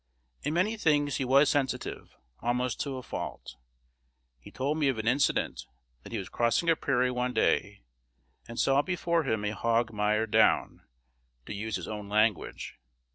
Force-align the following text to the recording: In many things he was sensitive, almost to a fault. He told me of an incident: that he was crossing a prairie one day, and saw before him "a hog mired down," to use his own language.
In 0.41 0.55
many 0.55 0.77
things 0.77 1.17
he 1.17 1.25
was 1.25 1.47
sensitive, 1.47 2.15
almost 2.39 2.79
to 2.81 2.97
a 2.97 3.03
fault. 3.03 3.55
He 4.39 4.49
told 4.49 4.79
me 4.79 4.87
of 4.87 4.97
an 4.97 5.07
incident: 5.07 5.67
that 6.01 6.11
he 6.11 6.17
was 6.17 6.27
crossing 6.27 6.71
a 6.71 6.75
prairie 6.75 7.11
one 7.11 7.35
day, 7.35 7.83
and 8.47 8.59
saw 8.59 8.81
before 8.81 9.25
him 9.25 9.45
"a 9.45 9.51
hog 9.53 9.93
mired 9.93 10.31
down," 10.31 10.81
to 11.45 11.53
use 11.53 11.75
his 11.75 11.87
own 11.87 12.09
language. 12.09 12.79